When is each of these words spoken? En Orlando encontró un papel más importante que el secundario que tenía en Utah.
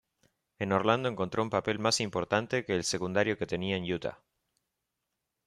En 0.57 0.71
Orlando 0.71 1.09
encontró 1.09 1.43
un 1.43 1.51
papel 1.51 1.77
más 1.77 1.99
importante 1.99 2.65
que 2.65 2.73
el 2.73 2.83
secundario 2.83 3.37
que 3.37 3.45
tenía 3.45 3.75
en 3.77 3.83
Utah. 3.93 4.17